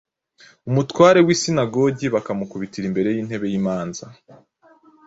umutware 0.69 1.19
w’isinagogi, 1.27 2.05
bamukubitira 2.13 2.85
imbere 2.87 3.09
y’intebe 3.15 3.45
y’imanza. 3.51 4.05